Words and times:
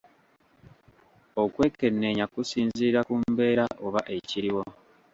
Okwekeneenya 1.43 2.25
kusinziira 2.33 2.99
ku 3.07 3.13
mbeera 3.31 3.65
oba 3.85 4.01
ekiriwo. 4.17 4.63